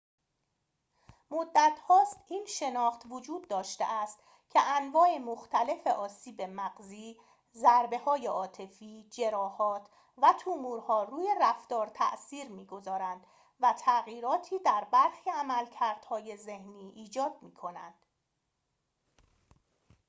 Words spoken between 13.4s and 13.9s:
و